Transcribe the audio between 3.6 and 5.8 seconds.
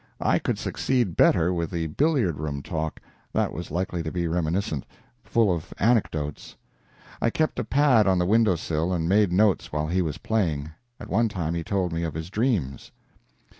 likely to be reminiscent, full of